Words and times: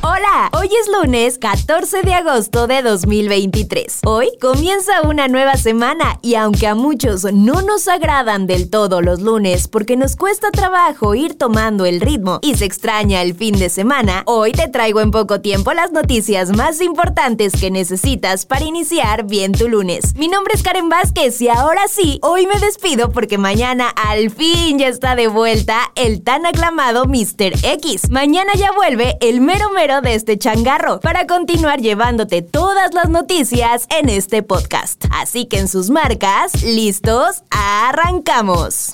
Hola, 0.00 0.48
hoy 0.52 0.68
es 0.68 0.88
lunes 0.96 1.38
14 1.38 2.02
de 2.02 2.14
agosto 2.14 2.68
de 2.68 2.82
2023. 2.82 4.02
Hoy 4.06 4.28
comienza 4.40 5.02
una 5.02 5.26
nueva 5.26 5.56
semana 5.56 6.20
y 6.22 6.36
aunque 6.36 6.68
a 6.68 6.76
muchos 6.76 7.24
no 7.32 7.62
nos 7.62 7.88
agradan 7.88 8.46
del 8.46 8.70
todo 8.70 9.02
los 9.02 9.20
lunes 9.20 9.66
porque 9.66 9.96
nos 9.96 10.14
cuesta 10.14 10.52
trabajo 10.52 11.16
ir 11.16 11.36
tomando 11.36 11.84
el 11.84 12.00
ritmo 12.00 12.38
y 12.42 12.54
se 12.54 12.64
extraña 12.64 13.22
el 13.22 13.34
fin 13.34 13.58
de 13.58 13.70
semana, 13.70 14.22
hoy 14.26 14.52
te 14.52 14.68
traigo 14.68 15.00
en 15.00 15.10
poco 15.10 15.40
tiempo 15.40 15.72
las 15.72 15.90
noticias 15.90 16.56
más 16.56 16.80
importantes 16.80 17.54
que 17.60 17.72
necesitas 17.72 18.46
para 18.46 18.64
iniciar 18.64 19.24
bien 19.24 19.50
tu 19.50 19.68
lunes. 19.68 20.14
Mi 20.14 20.28
nombre 20.28 20.54
es 20.54 20.62
Karen 20.62 20.88
Vázquez 20.88 21.40
y 21.40 21.48
ahora 21.48 21.88
sí, 21.88 22.20
hoy 22.22 22.46
me 22.46 22.60
despido 22.60 23.10
porque 23.10 23.36
mañana 23.36 23.88
al 23.88 24.30
fin 24.30 24.78
ya 24.78 24.86
está 24.86 25.16
de 25.16 25.26
vuelta 25.26 25.90
el 25.96 26.22
tan 26.22 26.46
aclamado 26.46 27.06
Mr. 27.06 27.64
X. 27.64 28.10
Mañana 28.10 28.52
ya 28.54 28.70
vuelve 28.70 29.16
el 29.20 29.40
mero 29.40 29.70
mero 29.70 29.87
de 29.88 30.14
este 30.14 30.36
changarro 30.36 31.00
para 31.00 31.26
continuar 31.26 31.80
llevándote 31.80 32.42
todas 32.42 32.92
las 32.92 33.08
noticias 33.08 33.86
en 33.88 34.10
este 34.10 34.42
podcast. 34.42 35.06
Así 35.10 35.46
que 35.46 35.58
en 35.58 35.66
sus 35.66 35.88
marcas, 35.88 36.62
listos, 36.62 37.42
arrancamos. 37.50 38.92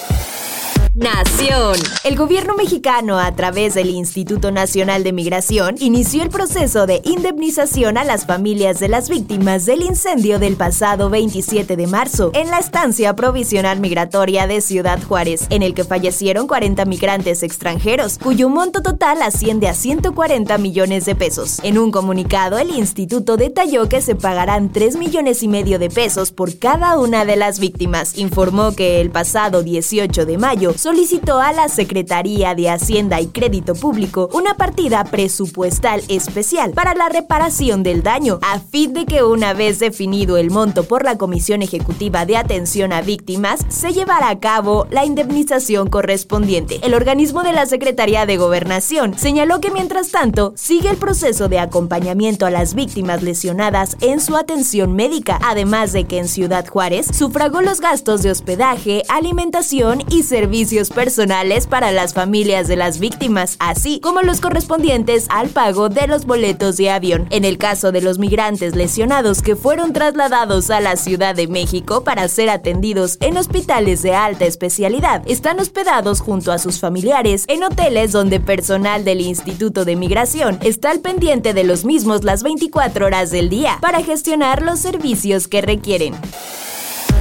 Nación. 0.95 1.75
El 2.05 2.15
gobierno 2.15 2.55
mexicano, 2.55 3.19
a 3.19 3.34
través 3.34 3.75
del 3.75 3.91
Instituto 3.91 4.53
Nacional 4.53 5.03
de 5.03 5.12
Migración, 5.12 5.75
inició 5.80 6.23
el 6.23 6.29
proceso 6.29 6.87
de 6.87 7.03
indemnización 7.03 7.98
a 7.98 8.05
las 8.05 8.27
familias 8.27 8.79
de 8.79 8.87
las 8.87 9.09
víctimas 9.09 9.67
del 9.67 9.83
incendio 9.83 10.39
del 10.39 10.55
pasado 10.55 11.11
27 11.11 11.75
de 11.77 11.89
marzo 11.89 12.30
en 12.33 12.48
la 12.48 12.61
estancia 12.61 13.17
provisional 13.17 13.80
migratoria 13.80 14.47
de 14.47 14.61
Ciudad 14.61 15.03
Juárez, 15.03 15.48
en 15.51 15.65
el 15.65 15.75
que 15.75 15.83
fallecieron 15.83 16.47
40 16.47 16.84
migrantes 16.84 17.42
extranjeros, 17.42 18.17
cuyo 18.22 18.48
monto 18.48 18.81
total 18.81 19.20
asciende 19.22 19.67
a 19.67 19.75
140 19.75 20.59
millones 20.59 21.06
de 21.06 21.17
pesos. 21.17 21.59
En 21.65 21.77
un 21.77 21.91
comunicado, 21.91 22.56
el 22.56 22.70
instituto 22.70 23.37
detalló 23.37 23.89
que 23.89 24.00
se 24.00 24.15
pagarán 24.15 24.70
3 24.70 24.95
millones 24.95 25.42
y 25.42 25.48
medio 25.48 25.81
de 25.81 25.91
pesos 25.91 26.31
por 26.31 26.56
cada 26.56 27.00
una 27.00 27.25
de 27.25 27.34
las 27.34 27.59
víctimas. 27.59 28.17
Informó 28.17 28.77
que 28.77 29.00
el 29.00 29.11
pasado 29.11 29.65
18 29.65 30.25
de 30.25 30.39
mayo 30.39 30.72
solicitó 30.85 31.41
a 31.41 31.55
la 31.55 31.71
Secretaría 31.71 32.55
de 32.55 32.69
Hacienda 32.69 33.19
y 33.19 33.29
Crédito 33.29 33.75
Público 33.75 34.29
una 34.35 34.53
partida 34.53 35.03
presupuestal 35.05 36.03
especial 36.09 36.73
para 36.73 36.93
la 36.93 37.09
reparación 37.09 37.83
del 37.83 38.03
daño, 38.03 38.39
a 38.43 38.61
fin 38.61 38.93
de 38.93 39.07
que 39.07 39.23
una 39.23 39.55
vez 39.55 39.79
definido 39.79 40.37
el 40.37 40.51
monto 40.51 40.85
por 40.85 41.03
la 41.03 41.17
Comisión 41.17 41.62
Ejecutiva 41.62 42.27
de 42.27 42.37
Atención 42.37 42.93
a 42.93 43.01
Víctimas, 43.01 43.65
se 43.71 43.95
llevara 43.95 44.29
a 44.29 44.41
cabo 44.41 44.87
la 44.91 45.07
indemnización 45.07 45.89
correspondiente. 45.89 46.81
El 46.83 46.93
organismo 46.93 47.45
de 47.45 47.55
la 47.55 47.65
Secretaría 47.65 48.27
de 48.27 48.37
Gobernación 48.37 49.19
señaló 49.19 49.62
que 49.62 49.71
mientras 49.71 50.11
tanto 50.11 50.53
sigue 50.55 50.91
el 50.91 50.99
proceso 50.99 51.49
de 51.49 51.61
acompañamiento 51.61 52.45
a 52.45 52.51
las 52.51 52.75
víctimas 52.75 53.23
lesionadas 53.23 53.97
en 54.03 54.21
su 54.21 54.37
atención 54.37 54.93
médica, 54.93 55.39
además 55.43 55.95
de 55.95 56.05
que 56.05 56.19
en 56.19 56.29
Ciudad 56.29 56.69
Juárez 56.69 57.07
sufragó 57.11 57.62
los 57.62 57.81
gastos 57.81 58.23
de 58.23 58.31
hospedaje, 58.31 59.03
alimentación 59.09 60.03
y 60.11 60.25
servicios 60.25 60.73
personales 60.91 61.67
para 61.69 61.92
las 61.92 62.14
familias 62.14 62.67
de 62.67 62.77
las 62.77 62.98
víctimas, 62.98 63.56
así 63.61 64.00
como 64.00 64.22
los 64.22 64.41
correspondientes 64.41 65.27
al 65.31 65.48
pago 65.48 65.89
de 65.89 66.08
los 66.08 66.25
boletos 66.25 66.77
de 66.77 66.91
avión. 66.91 67.28
En 67.31 67.44
el 67.44 67.58
caso 67.58 67.92
de 67.92 68.00
los 68.00 68.19
migrantes 68.19 68.75
lesionados 68.75 69.41
que 69.41 69.55
fueron 69.55 69.92
trasladados 69.92 70.70
a 70.70 70.81
la 70.81 70.97
Ciudad 70.97 71.34
de 71.36 71.47
México 71.47 72.03
para 72.03 72.27
ser 72.28 72.50
atendidos 72.50 73.19
en 73.20 73.36
hospitales 73.36 74.03
de 74.03 74.14
alta 74.14 74.47
especialidad, 74.47 75.22
están 75.27 75.61
hospedados 75.61 76.20
junto 76.20 76.50
a 76.50 76.58
sus 76.58 76.81
familiares 76.81 77.44
en 77.47 77.62
hoteles 77.62 78.11
donde 78.11 78.41
personal 78.41 79.05
del 79.05 79.20
Instituto 79.20 79.84
de 79.84 79.94
Migración 79.94 80.59
está 80.62 80.91
al 80.91 81.00
pendiente 81.00 81.55
de 81.55 81.64
los 81.64 81.84
mismos 81.84 82.25
las 82.25 82.43
24 82.43 83.06
horas 83.06 83.31
del 83.31 83.49
día 83.49 83.78
para 83.81 84.03
gestionar 84.03 84.62
los 84.62 84.81
servicios 84.81 85.47
que 85.47 85.60
requieren 85.60 86.15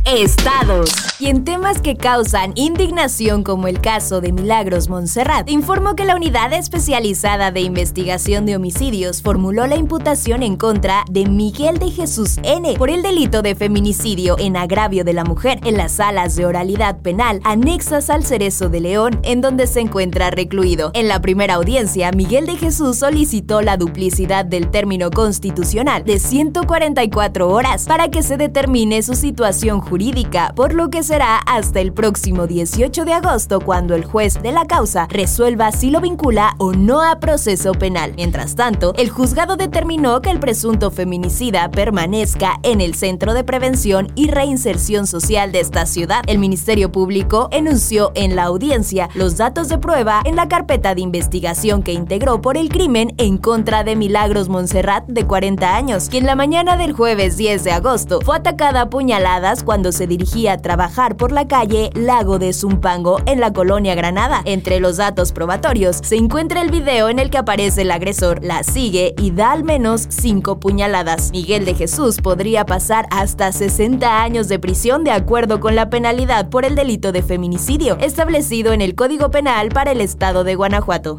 estados. 0.05 0.89
Y 1.19 1.27
en 1.27 1.45
temas 1.45 1.79
que 1.79 1.95
causan 1.95 2.51
indignación 2.55 3.43
como 3.43 3.67
el 3.67 3.79
caso 3.79 4.19
de 4.19 4.33
Milagros 4.33 4.89
Montserrat, 4.89 5.49
informó 5.49 5.95
que 5.95 6.03
la 6.03 6.15
Unidad 6.15 6.51
Especializada 6.51 7.51
de 7.51 7.61
Investigación 7.61 8.45
de 8.45 8.57
Homicidios 8.57 9.21
formuló 9.21 9.65
la 9.65 9.77
imputación 9.77 10.43
en 10.43 10.57
contra 10.57 11.05
de 11.09 11.25
Miguel 11.25 11.79
de 11.79 11.89
Jesús 11.91 12.37
N 12.43 12.73
por 12.77 12.89
el 12.89 13.01
delito 13.01 13.41
de 13.41 13.55
feminicidio 13.55 14.35
en 14.37 14.57
agravio 14.57 15.05
de 15.05 15.13
la 15.13 15.23
mujer 15.23 15.61
en 15.63 15.77
las 15.77 15.93
salas 15.93 16.35
de 16.35 16.45
oralidad 16.45 16.99
penal 16.99 17.39
anexas 17.45 18.09
al 18.09 18.25
Cerezo 18.25 18.67
de 18.67 18.81
León, 18.81 19.19
en 19.23 19.39
donde 19.39 19.67
se 19.67 19.79
encuentra 19.79 20.31
recluido. 20.31 20.91
En 20.93 21.07
la 21.07 21.21
primera 21.21 21.53
audiencia, 21.55 22.11
Miguel 22.11 22.45
de 22.45 22.57
Jesús 22.57 22.97
solicitó 22.97 23.61
la 23.61 23.77
duplicidad 23.77 24.43
del 24.43 24.69
término 24.69 25.09
constitucional 25.11 26.03
de 26.03 26.19
144 26.19 27.49
horas 27.49 27.85
para 27.85 28.09
que 28.09 28.23
se 28.23 28.35
determine 28.35 29.01
su 29.01 29.15
situación 29.15 29.79
jurídica 29.79 29.92
jurídica, 29.93 30.53
por 30.55 30.73
lo 30.73 30.89
que 30.89 31.03
será 31.03 31.37
hasta 31.37 31.79
el 31.79 31.93
próximo 31.93 32.47
18 32.47 33.05
de 33.05 33.13
agosto 33.13 33.59
cuando 33.59 33.93
el 33.93 34.03
juez 34.03 34.41
de 34.41 34.51
la 34.51 34.65
causa 34.65 35.05
resuelva 35.07 35.71
si 35.71 35.91
lo 35.91 36.01
vincula 36.01 36.55
o 36.57 36.71
no 36.73 37.03
a 37.03 37.19
proceso 37.19 37.73
penal. 37.73 38.13
Mientras 38.15 38.55
tanto, 38.55 38.95
el 38.97 39.11
juzgado 39.11 39.55
determinó 39.55 40.19
que 40.19 40.31
el 40.31 40.39
presunto 40.39 40.89
feminicida 40.89 41.69
permanezca 41.69 42.59
en 42.63 42.81
el 42.81 42.95
Centro 42.95 43.35
de 43.35 43.43
Prevención 43.43 44.11
y 44.15 44.31
Reinserción 44.31 45.05
Social 45.05 45.51
de 45.51 45.59
esta 45.59 45.85
ciudad. 45.85 46.23
El 46.25 46.39
Ministerio 46.39 46.91
Público 46.91 47.49
enunció 47.51 48.13
en 48.15 48.35
la 48.35 48.45
audiencia 48.45 49.09
los 49.13 49.37
datos 49.37 49.69
de 49.69 49.77
prueba 49.77 50.23
en 50.25 50.35
la 50.35 50.47
carpeta 50.47 50.95
de 50.95 51.01
investigación 51.01 51.83
que 51.83 51.93
integró 51.93 52.41
por 52.41 52.57
el 52.57 52.69
crimen 52.69 53.13
en 53.19 53.37
contra 53.37 53.83
de 53.83 53.95
Milagros 53.95 54.49
Montserrat 54.49 55.05
de 55.05 55.27
40 55.27 55.75
años, 55.75 56.09
quien 56.09 56.25
la 56.25 56.35
mañana 56.35 56.77
del 56.77 56.93
jueves 56.93 57.37
10 57.37 57.63
de 57.63 57.73
agosto 57.73 58.21
fue 58.21 58.37
atacada 58.37 58.81
a 58.81 58.89
puñaladas 58.89 59.63
cuando 59.63 59.82
se 59.91 60.07
dirigía 60.07 60.53
a 60.53 60.57
trabajar 60.57 61.17
por 61.17 61.31
la 61.31 61.47
calle 61.47 61.89
Lago 61.93 62.39
de 62.39 62.53
Zumpango 62.53 63.21
en 63.25 63.39
la 63.39 63.53
colonia 63.53 63.95
Granada. 63.95 64.41
Entre 64.45 64.79
los 64.79 64.97
datos 64.97 65.31
probatorios 65.31 65.97
se 66.03 66.15
encuentra 66.15 66.61
el 66.61 66.71
video 66.71 67.09
en 67.09 67.19
el 67.19 67.29
que 67.29 67.37
aparece 67.37 67.81
el 67.81 67.91
agresor, 67.91 68.43
la 68.43 68.63
sigue 68.63 69.13
y 69.17 69.31
da 69.31 69.51
al 69.51 69.63
menos 69.63 70.05
cinco 70.09 70.59
puñaladas. 70.59 71.31
Miguel 71.31 71.65
de 71.65 71.75
Jesús 71.75 72.21
podría 72.21 72.65
pasar 72.65 73.07
hasta 73.11 73.51
60 73.51 74.21
años 74.21 74.47
de 74.47 74.59
prisión 74.59 75.03
de 75.03 75.11
acuerdo 75.11 75.59
con 75.59 75.75
la 75.75 75.89
penalidad 75.89 76.49
por 76.49 76.65
el 76.65 76.75
delito 76.75 77.11
de 77.11 77.23
feminicidio 77.23 77.97
establecido 77.99 78.73
en 78.73 78.81
el 78.81 78.95
Código 78.95 79.31
Penal 79.31 79.69
para 79.69 79.91
el 79.91 80.01
estado 80.01 80.43
de 80.43 80.55
Guanajuato. 80.55 81.17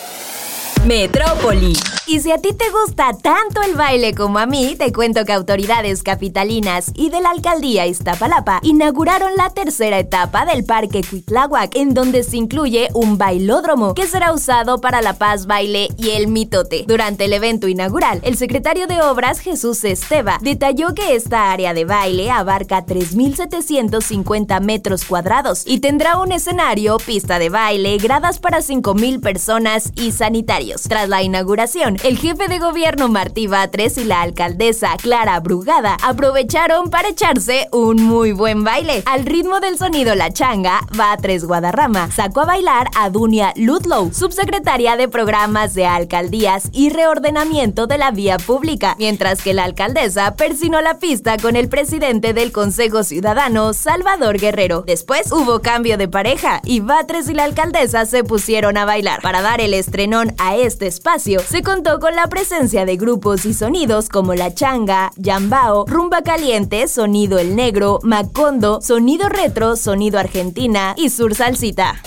Metrópoli. 0.87 1.73
Y 2.07 2.21
si 2.21 2.31
a 2.31 2.37
ti 2.37 2.53
te 2.53 2.67
gusta 2.71 3.13
tanto 3.15 3.63
el 3.63 3.75
baile 3.75 4.13
como 4.13 4.39
a 4.39 4.45
mí, 4.45 4.77
te 4.79 4.93
cuento 4.93 5.25
que 5.25 5.33
autoridades 5.33 6.03
capitalinas 6.03 6.93
y 6.95 7.09
de 7.09 7.23
la 7.23 7.31
alcaldía 7.31 7.87
Iztapalapa 7.87 8.61
inauguraron 8.63 9.35
la 9.39 9.49
tercera 9.49 9.99
etapa 9.99 10.45
del 10.45 10.65
Parque 10.65 11.03
Cuitláhuac, 11.03 11.75
en 11.77 11.95
donde 11.95 12.23
se 12.23 12.37
incluye 12.37 12.89
un 12.93 13.17
bailódromo 13.17 13.95
que 13.95 14.07
será 14.07 14.35
usado 14.35 14.83
para 14.83 15.01
la 15.01 15.15
paz, 15.15 15.47
baile 15.47 15.89
y 15.97 16.11
el 16.11 16.29
mitote. 16.29 16.85
Durante 16.87 17.25
el 17.25 17.33
evento 17.33 17.69
inaugural, 17.69 18.21
el 18.23 18.37
secretario 18.37 18.87
de 18.87 19.01
Obras 19.01 19.39
Jesús 19.39 19.83
Esteba 19.85 20.39
detalló 20.43 20.93
que 20.93 21.15
esta 21.15 21.53
área 21.53 21.73
de 21.73 21.87
baile 21.87 22.31
abarca 22.31 22.85
3.750 22.85 24.61
metros 24.61 25.07
cuadrados 25.07 25.63
y 25.65 25.79
tendrá 25.79 26.19
un 26.19 26.33
escenario, 26.33 26.99
pista 26.99 27.39
de 27.39 27.49
baile, 27.49 27.97
gradas 27.97 28.39
para 28.39 28.59
5.000 28.59 29.23
personas 29.23 29.91
y 29.97 30.13
sanitarios. 30.13 30.74
Tras 30.83 31.09
la 31.09 31.23
inauguración, 31.23 31.97
el 32.03 32.19
jefe 32.19 32.49
de 32.49 32.59
gobierno 32.59 33.09
Martí 33.09 33.47
Batres 33.47 33.97
y 33.97 34.05
la 34.05 34.23
alcaldesa 34.23 34.97
Clara 35.01 35.39
Brugada 35.41 35.97
aprovecharon 36.03 36.91
para 36.91 37.09
echarse 37.09 37.69
un 37.73 38.03
muy 38.03 38.33
buen 38.33 38.65
baile. 38.65 39.03
Al 39.07 39.25
ritmo 39.25 39.61
del 39.61 39.79
sonido 39.79 40.15
La 40.15 40.33
Changa, 40.33 40.81
Batres 40.97 41.45
Guadarrama 41.45 42.11
sacó 42.11 42.41
a 42.41 42.47
bailar 42.47 42.89
a 42.97 43.11
Dunia 43.11 43.53
Ludlow, 43.57 44.13
subsecretaria 44.13 44.97
de 44.97 45.09
Programas 45.09 45.75
de 45.75 45.87
Alcaldías 45.87 46.69
y 46.73 46.91
Reordenamiento 46.91 47.87
de 47.87 47.99
la 47.99 48.11
Vía 48.11 48.39
Pública, 48.39 48.97
mientras 48.99 49.43
que 49.43 49.55
la 49.55 49.65
alcaldesa 49.65 50.35
persinó 50.35 50.81
la 50.81 50.99
pista 50.99 51.37
con 51.39 51.57
el 51.57 51.69
presidente 51.69 52.35
del 52.35 52.53
Consejo 52.53 53.05
Ciudadano, 53.05 53.73
Salvador 53.73 54.39
Guerrero. 54.39 54.83
Después 54.87 55.31
hubo 55.33 55.61
cambio 55.61 55.97
de 55.97 56.09
pareja 56.09 56.61
y 56.65 56.81
Batres 56.81 57.29
y 57.29 57.35
la 57.35 57.45
alcaldesa 57.45 58.07
se 58.07 58.25
pusieron 58.25 58.77
a 58.77 58.85
bailar. 58.85 59.21
Para 59.23 59.43
dar 59.43 59.61
el 59.61 59.75
estrenón 59.75 60.35
a 60.39 60.57
este 60.65 60.87
espacio 60.87 61.41
se 61.41 61.63
contó 61.63 62.01
con 62.01 62.15
la 62.15 62.27
presencia 62.29 62.85
de 62.87 62.97
grupos 62.97 63.45
y 63.45 63.53
sonidos 63.53 64.09
como 64.09 64.35
La 64.35 64.55
Changa, 64.55 65.11
Yambao, 65.17 65.85
Rumba 65.87 66.23
Caliente, 66.23 66.89
Sonido 66.89 67.39
El 67.39 67.55
Negro, 67.55 68.01
Macondo, 68.03 68.81
Sonido 68.81 69.29
Retro, 69.29 69.77
Sonido 69.77 70.19
Argentina 70.19 70.95
y 70.97 71.11
Sur 71.11 71.35
Salsita. 71.35 72.01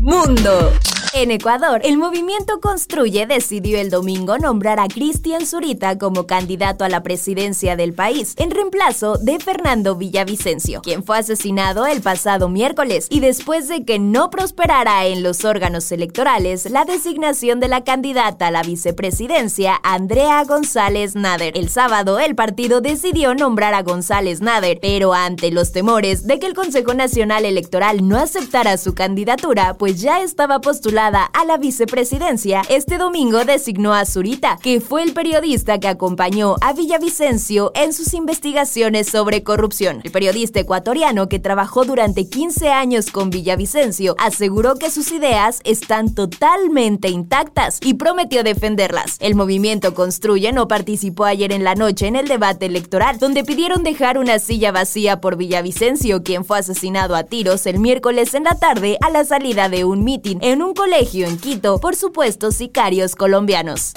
Mundo. 0.00 0.72
En 1.12 1.32
Ecuador, 1.32 1.80
el 1.82 1.98
movimiento 1.98 2.60
Construye 2.60 3.26
decidió 3.26 3.80
el 3.80 3.90
domingo 3.90 4.38
nombrar 4.38 4.78
a 4.78 4.86
Cristian 4.86 5.44
Zurita 5.44 5.98
como 5.98 6.28
candidato 6.28 6.84
a 6.84 6.88
la 6.88 7.02
presidencia 7.02 7.74
del 7.74 7.94
país, 7.94 8.34
en 8.36 8.52
reemplazo 8.52 9.16
de 9.16 9.40
Fernando 9.40 9.96
Villavicencio, 9.96 10.82
quien 10.82 11.02
fue 11.02 11.18
asesinado 11.18 11.88
el 11.88 12.00
pasado 12.00 12.48
miércoles 12.48 13.08
y 13.10 13.18
después 13.18 13.66
de 13.66 13.84
que 13.84 13.98
no 13.98 14.30
prosperara 14.30 15.04
en 15.06 15.24
los 15.24 15.44
órganos 15.44 15.90
electorales 15.90 16.70
la 16.70 16.84
designación 16.84 17.58
de 17.58 17.66
la 17.66 17.82
candidata 17.82 18.46
a 18.46 18.52
la 18.52 18.62
vicepresidencia, 18.62 19.80
Andrea 19.82 20.44
González 20.44 21.16
Nader. 21.16 21.58
El 21.58 21.70
sábado, 21.70 22.20
el 22.20 22.36
partido 22.36 22.80
decidió 22.80 23.34
nombrar 23.34 23.74
a 23.74 23.82
González 23.82 24.42
Nader, 24.42 24.78
pero 24.80 25.12
ante 25.12 25.50
los 25.50 25.72
temores 25.72 26.28
de 26.28 26.38
que 26.38 26.46
el 26.46 26.54
Consejo 26.54 26.94
Nacional 26.94 27.44
Electoral 27.44 28.06
no 28.06 28.16
aceptara 28.16 28.76
su 28.76 28.94
candidatura, 28.94 29.74
pues 29.74 30.00
ya 30.00 30.22
estaba 30.22 30.60
postulado 30.60 30.99
a 31.08 31.44
la 31.46 31.56
vicepresidencia, 31.56 32.60
este 32.68 32.98
domingo 32.98 33.46
designó 33.46 33.94
a 33.94 34.04
Zurita, 34.04 34.58
que 34.60 34.82
fue 34.82 35.02
el 35.02 35.14
periodista 35.14 35.80
que 35.80 35.88
acompañó 35.88 36.56
a 36.60 36.74
Villavicencio 36.74 37.72
en 37.74 37.94
sus 37.94 38.12
investigaciones 38.12 39.08
sobre 39.08 39.42
corrupción. 39.42 40.02
El 40.04 40.10
periodista 40.10 40.60
ecuatoriano 40.60 41.26
que 41.30 41.38
trabajó 41.38 41.86
durante 41.86 42.28
15 42.28 42.68
años 42.68 43.10
con 43.10 43.30
Villavicencio 43.30 44.14
aseguró 44.18 44.74
que 44.74 44.90
sus 44.90 45.10
ideas 45.10 45.60
están 45.64 46.14
totalmente 46.14 47.08
intactas 47.08 47.78
y 47.80 47.94
prometió 47.94 48.42
defenderlas. 48.42 49.16
El 49.20 49.34
movimiento 49.36 49.94
Construye 49.94 50.52
no 50.52 50.68
participó 50.68 51.24
ayer 51.24 51.50
en 51.52 51.64
la 51.64 51.76
noche 51.76 52.08
en 52.08 52.16
el 52.16 52.28
debate 52.28 52.66
electoral, 52.66 53.18
donde 53.18 53.42
pidieron 53.42 53.84
dejar 53.84 54.18
una 54.18 54.38
silla 54.38 54.70
vacía 54.70 55.22
por 55.22 55.36
Villavicencio, 55.36 56.22
quien 56.22 56.44
fue 56.44 56.58
asesinado 56.58 57.16
a 57.16 57.22
tiros 57.22 57.64
el 57.64 57.78
miércoles 57.78 58.34
en 58.34 58.44
la 58.44 58.58
tarde 58.58 58.98
a 59.00 59.08
la 59.08 59.24
salida 59.24 59.70
de 59.70 59.86
un 59.86 60.04
mitin 60.04 60.40
en 60.42 60.60
un 60.60 60.74
colegio 60.74 60.89
colegio 60.90 61.28
en 61.28 61.38
Quito 61.38 61.78
por 61.78 61.94
supuestos 61.94 62.56
sicarios 62.56 63.14
colombianos. 63.14 63.92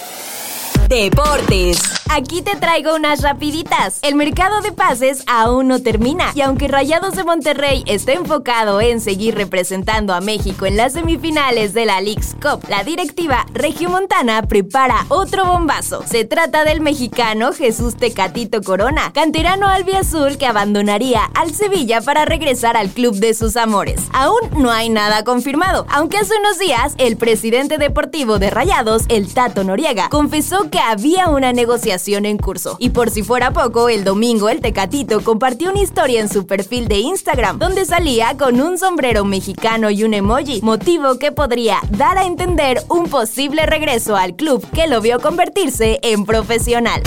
Deportes. 0.94 1.94
Aquí 2.16 2.44
te 2.44 2.56
traigo 2.56 2.94
unas 2.94 3.24
rapiditas. 3.24 3.98
El 4.04 4.14
mercado 4.14 4.62
de 4.62 4.72
pases 4.72 5.24
aún 5.26 5.68
no 5.68 5.82
termina 5.82 6.32
y 6.36 6.42
aunque 6.42 6.68
Rayados 6.68 7.16
de 7.16 7.24
Monterrey 7.24 7.84
está 7.88 8.12
enfocado 8.14 8.80
en 8.80 9.02
seguir 9.02 9.34
representando 9.34 10.14
a 10.14 10.22
México 10.22 10.68
en 10.68 10.78
las 10.78 10.94
semifinales 10.94 11.74
de 11.74 11.88
la 11.88 12.02
League's 12.02 12.36
Cup, 12.36 12.70
la 12.70 12.84
directiva 12.84 13.48
Regiomontana 13.54 14.44
prepara 14.44 15.08
otro 15.10 15.48
bombazo. 15.48 16.04
Se 16.06 16.26
trata 16.26 16.64
del 16.66 16.82
mexicano 16.82 17.52
Jesús 17.52 17.96
Tecatito 17.96 18.62
Corona, 18.62 19.12
canterano 19.12 19.68
albiazul 19.68 20.38
que 20.38 20.46
abandonaría 20.46 21.24
al 21.34 21.52
Sevilla 21.52 22.02
para 22.02 22.26
regresar 22.26 22.78
al 22.78 22.90
club 22.90 23.16
de 23.16 23.34
sus 23.34 23.58
amores. 23.58 24.02
Aún 24.14 24.42
no 24.56 24.70
hay 24.70 24.90
nada 24.90 25.24
confirmado, 25.24 25.88
aunque 25.90 26.20
hace 26.20 26.38
unos 26.38 26.60
días 26.60 26.94
el 27.00 27.18
presidente 27.18 27.80
deportivo 27.80 28.38
de 28.38 28.52
Rayados, 28.52 29.06
el 29.10 29.34
Tato 29.34 29.64
Noriega, 29.64 30.10
confesó 30.10 30.70
que 30.70 30.83
había 30.90 31.28
una 31.30 31.54
negociación 31.54 32.26
en 32.26 32.38
curso. 32.38 32.76
Y 32.80 32.90
por 32.90 33.10
si 33.10 33.24
fuera 33.24 33.52
poco, 33.52 33.90
el 33.90 34.04
domingo 34.04 34.50
el 34.50 34.62
Tecatito 34.62 35.24
compartió 35.24 35.72
una 35.72 35.82
historia 35.82 36.22
en 36.22 36.30
su 36.30 36.46
perfil 36.46 36.88
de 36.88 37.00
Instagram 37.00 37.60
donde 37.60 37.86
salía 37.86 38.36
con 38.38 38.62
un 38.62 38.78
sombrero 38.78 39.26
mexicano 39.26 39.90
y 39.90 40.04
un 40.04 40.14
emoji, 40.14 40.62
motivo 40.62 41.18
que 41.20 41.32
podría 41.32 41.80
dar 41.90 42.18
a 42.18 42.26
entender 42.26 42.84
un 42.90 43.10
posible 43.10 43.66
regreso 43.66 44.16
al 44.16 44.36
club 44.36 44.66
que 44.72 44.88
lo 44.88 45.02
vio 45.02 45.20
convertirse 45.20 46.00
en 46.02 46.26
profesional. 46.26 47.02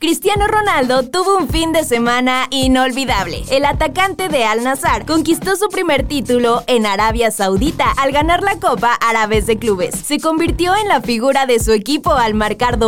Cristiano 0.00 0.46
Ronaldo 0.46 1.02
tuvo 1.02 1.36
un 1.36 1.46
fin 1.46 1.74
de 1.74 1.84
semana 1.84 2.46
inolvidable. 2.48 3.44
El 3.50 3.66
atacante 3.66 4.30
de 4.30 4.46
Al 4.46 4.64
Nazar 4.64 5.04
conquistó 5.04 5.56
su 5.56 5.68
primer 5.68 6.08
título 6.08 6.62
en 6.68 6.86
Arabia 6.86 7.30
Saudita 7.30 7.90
al 7.98 8.10
ganar 8.10 8.42
la 8.42 8.58
Copa 8.58 8.94
Árabes 8.94 9.44
de 9.44 9.58
Clubes. 9.58 9.94
Se 9.94 10.18
convirtió 10.18 10.74
en 10.74 10.88
la 10.88 11.02
figura 11.02 11.44
de 11.44 11.60
su 11.60 11.72
equipo 11.72 12.12
al 12.14 12.32
marcar 12.32 12.78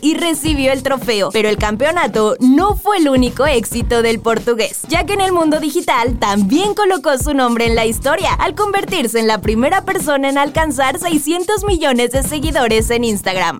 y 0.00 0.14
recibió 0.14 0.72
el 0.72 0.82
trofeo, 0.82 1.30
pero 1.30 1.48
el 1.48 1.58
campeonato 1.58 2.36
no 2.40 2.76
fue 2.76 2.98
el 2.98 3.08
único 3.08 3.46
éxito 3.46 4.02
del 4.02 4.18
portugués, 4.20 4.80
ya 4.88 5.04
que 5.04 5.12
en 5.12 5.20
el 5.20 5.32
mundo 5.32 5.60
digital 5.60 6.18
también 6.18 6.74
colocó 6.74 7.18
su 7.18 7.34
nombre 7.34 7.66
en 7.66 7.74
la 7.74 7.84
historia 7.84 8.32
al 8.32 8.54
convertirse 8.54 9.20
en 9.20 9.26
la 9.26 9.40
primera 9.40 9.84
persona 9.84 10.30
en 10.30 10.38
alcanzar 10.38 10.98
600 10.98 11.64
millones 11.64 12.12
de 12.12 12.22
seguidores 12.22 12.90
en 12.90 13.04
Instagram. 13.04 13.58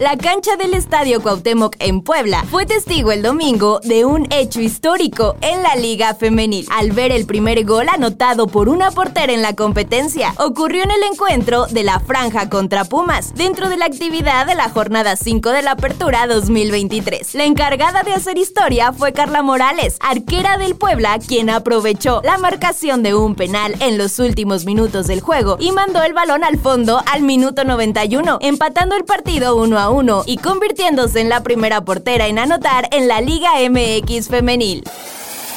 La 0.00 0.16
cancha 0.16 0.56
del 0.56 0.72
Estadio 0.72 1.20
Cuauhtémoc 1.20 1.76
en 1.78 2.00
Puebla 2.00 2.46
fue 2.50 2.64
testigo 2.64 3.12
el 3.12 3.20
domingo 3.20 3.80
de 3.80 4.06
un 4.06 4.26
hecho 4.32 4.62
histórico 4.62 5.36
en 5.42 5.62
la 5.62 5.74
Liga 5.76 6.14
Femenil, 6.14 6.66
al 6.70 6.92
ver 6.92 7.12
el 7.12 7.26
primer 7.26 7.66
gol 7.66 7.86
anotado 7.86 8.46
por 8.46 8.70
una 8.70 8.90
portera 8.92 9.34
en 9.34 9.42
la 9.42 9.54
competencia. 9.54 10.32
Ocurrió 10.38 10.84
en 10.84 10.90
el 10.90 11.02
encuentro 11.02 11.66
de 11.66 11.84
la 11.84 12.00
Franja 12.00 12.48
contra 12.48 12.86
Pumas, 12.86 13.34
dentro 13.34 13.68
de 13.68 13.76
la 13.76 13.84
actividad 13.84 14.46
de 14.46 14.54
la 14.54 14.70
jornada 14.70 15.16
5 15.16 15.50
de 15.50 15.60
la 15.60 15.72
Apertura 15.72 16.26
2023. 16.26 17.34
La 17.34 17.44
encargada 17.44 18.02
de 18.02 18.14
hacer 18.14 18.38
historia 18.38 18.94
fue 18.94 19.12
Carla 19.12 19.42
Morales, 19.42 19.98
arquera 20.00 20.56
del 20.56 20.76
Puebla, 20.76 21.18
quien 21.18 21.50
aprovechó 21.50 22.22
la 22.24 22.38
marcación 22.38 23.02
de 23.02 23.12
un 23.12 23.34
penal 23.34 23.76
en 23.80 23.98
los 23.98 24.18
últimos 24.18 24.64
minutos 24.64 25.08
del 25.08 25.20
juego 25.20 25.58
y 25.60 25.72
mandó 25.72 26.02
el 26.02 26.14
balón 26.14 26.42
al 26.42 26.58
fondo 26.58 27.02
al 27.04 27.20
minuto 27.20 27.64
91, 27.64 28.38
empatando 28.40 28.96
el 28.96 29.04
partido 29.04 29.56
1 29.56 29.78
a 29.78 29.89
1 29.90 30.24
y 30.26 30.36
convirtiéndose 30.36 31.20
en 31.20 31.28
la 31.28 31.42
primera 31.42 31.80
portera 31.82 32.26
en 32.26 32.38
anotar 32.38 32.88
en 32.92 33.08
la 33.08 33.20
Liga 33.20 33.50
MX 33.68 34.28
femenil. 34.28 34.84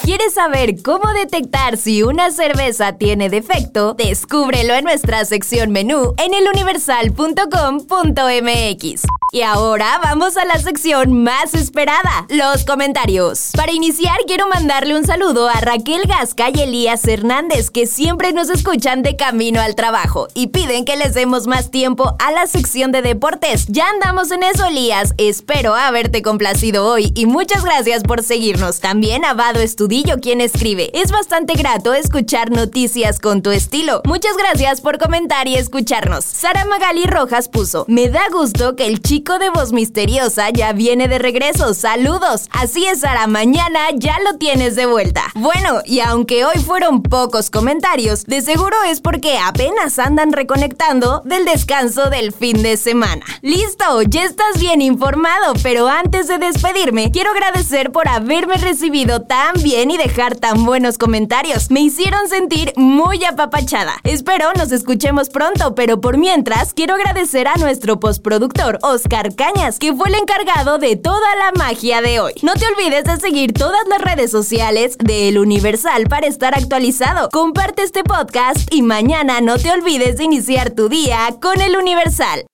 ¿Quieres 0.04 0.34
saber 0.34 0.84
cómo 0.84 1.14
detectar 1.14 1.78
si 1.78 2.04
una 2.04 2.30
cerveza 2.30 2.98
tiene 2.98 3.30
defecto? 3.30 3.94
Descúbrelo 3.94 4.74
en 4.74 4.84
nuestra 4.84 5.24
sección 5.24 5.72
menú 5.72 6.14
en 6.18 6.34
eluniversal.com.mx. 6.34 9.04
Y 9.32 9.42
ahora 9.42 10.00
vamos 10.04 10.36
a 10.38 10.46
la 10.46 10.60
sección 10.60 11.24
más 11.24 11.56
esperada, 11.56 12.28
los 12.30 12.66
comentarios. 12.66 13.50
Para 13.56 13.72
iniciar 13.72 14.18
quiero 14.28 14.48
mandarle 14.48 14.96
un 14.96 15.06
saludo 15.06 15.48
a 15.48 15.62
Raquel 15.62 16.04
Gasca 16.06 16.50
y 16.54 16.62
Elías 16.62 17.08
Hernández 17.08 17.72
que 17.72 17.88
siempre 17.88 18.34
nos 18.34 18.50
escuchan 18.50 19.04
de 19.04 19.16
camino 19.16 19.62
al 19.62 19.74
trabajo 19.74 20.28
y 20.36 20.48
piden 20.48 20.84
que 20.84 20.98
les 20.98 21.14
demos 21.14 21.48
más 21.48 21.72
tiempo 21.72 22.14
a 22.20 22.34
la 22.34 22.46
sección 22.46 22.92
de 22.92 23.02
deportes. 23.02 23.68
Ya 23.70 23.88
andamos 23.88 24.32
en 24.32 24.44
eso 24.44 24.66
Elías, 24.66 25.14
espero 25.18 25.74
haberte 25.74 26.22
complacido 26.22 26.86
hoy 26.86 27.14
y 27.16 27.26
muchas 27.26 27.64
gracias 27.64 28.04
por 28.04 28.22
seguirnos. 28.22 28.82
También 28.82 29.24
a 29.24 29.34
Vado 29.34 29.62
Estudillo 29.94 30.22
quien 30.22 30.42
escribe, 30.42 30.90
es 31.00 31.12
bastante 31.12 31.54
grato 31.54 31.94
escuchar 31.94 32.50
noticias 32.50 33.20
con 33.20 33.44
tu 33.44 33.52
estilo. 33.52 34.02
Muchas 34.06 34.36
gracias 34.36 34.82
por 34.82 34.98
comentar 34.98 35.48
y 35.48 35.54
escucharnos. 35.54 36.26
Sara 36.26 36.66
Magali 36.66 37.06
Rojas 37.06 37.48
puso, 37.48 37.86
me 37.88 38.10
da 38.10 38.24
gusto 38.32 38.76
que 38.76 38.88
el 38.88 39.04
chico 39.04 39.38
de 39.38 39.52
voz 39.52 39.72
misteriosa 39.72 40.50
ya 40.50 40.74
viene 40.74 41.08
de 41.08 41.20
regreso. 41.20 41.76
Saludos. 41.76 42.48
Así 42.50 42.88
es, 42.88 43.02
Sara. 43.02 43.28
Mañana 43.28 43.82
ya 43.94 44.18
lo 44.26 44.40
tienes 44.40 44.76
de 44.76 44.88
vuelta. 44.88 45.26
Bueno, 45.36 45.82
y 45.86 46.00
aunque 46.00 46.44
hoy 46.44 46.58
fueron 46.58 47.04
pocos 47.04 47.52
comentarios, 47.52 48.26
de 48.26 48.42
seguro 48.42 48.76
es 48.88 49.00
porque 49.00 49.38
apenas 49.38 50.00
andan 50.00 50.34
reconectando 50.34 51.22
del 51.24 51.46
descanso 51.46 52.10
del 52.10 52.32
fin 52.32 52.64
de 52.64 52.78
semana. 52.78 53.24
Listo, 53.44 54.02
ya 54.02 54.24
estás 54.24 54.60
bien 54.60 54.82
informado, 54.82 55.54
pero 55.62 55.88
antes 55.88 56.28
de 56.28 56.40
despedirme, 56.40 57.12
quiero 57.12 57.30
agradecer 57.30 57.92
por 57.92 58.08
haberme 58.08 58.56
recibido 58.56 59.22
tan 59.22 59.54
bien 59.62 59.83
y 59.92 59.98
dejar 59.98 60.36
tan 60.36 60.66
buenos 60.66 60.98
comentarios. 60.98 61.72
Me 61.72 61.82
hicieron 61.82 62.28
sentir 62.28 62.74
muy 62.76 63.24
apapachada. 63.24 63.96
Espero 64.04 64.54
nos 64.54 64.72
escuchemos 64.72 65.30
pronto, 65.30 65.76
pero 65.76 66.02
por 66.02 66.18
mientras 66.18 66.74
quiero 66.74 66.96
agradecer 66.96 67.48
a 67.48 67.56
nuestro 67.56 68.00
postproductor 68.00 68.80
Oscar 68.82 69.36
Cañas, 69.36 69.80
que 69.80 69.94
fue 69.94 70.10
el 70.10 70.16
encargado 70.16 70.78
de 70.78 70.96
toda 70.96 71.36
la 71.36 71.52
magia 71.58 72.02
de 72.02 72.20
hoy. 72.20 72.34
No 72.42 72.54
te 72.54 72.66
olvides 72.68 73.04
de 73.06 73.18
seguir 73.18 73.54
todas 73.54 73.88
las 73.88 74.02
redes 74.02 74.32
sociales 74.32 74.98
de 74.98 75.30
El 75.30 75.38
Universal 75.38 76.08
para 76.08 76.28
estar 76.28 76.56
actualizado. 76.56 77.30
Comparte 77.30 77.84
este 77.84 78.04
podcast 78.04 78.74
y 78.74 78.82
mañana 78.82 79.42
no 79.42 79.58
te 79.58 79.72
olvides 79.72 80.18
de 80.18 80.26
iniciar 80.26 80.72
tu 80.72 80.90
día 80.90 81.36
con 81.42 81.62
El 81.62 81.78
Universal. 81.78 82.46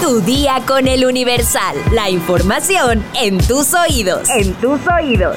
Tu 0.00 0.20
día 0.20 0.62
con 0.66 0.88
El 0.88 1.04
Universal. 1.06 1.76
La 1.92 2.10
información 2.10 3.04
en 3.14 3.38
tus 3.38 3.72
oídos. 3.72 4.28
En 4.30 4.52
tus 4.54 4.80
oídos. 4.88 5.36